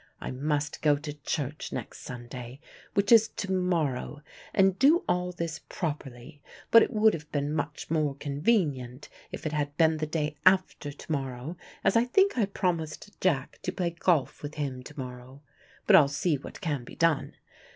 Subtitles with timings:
[0.19, 2.59] I must go to church next Sunday,
[2.95, 7.91] which is to morrow, and do all this properly, but it would have been much
[7.91, 12.45] more convenient if it had been the day after to morrow, as I think I
[12.45, 15.43] promised Jack to play golf with him to morrow.
[15.85, 17.35] But I'll see what can be done.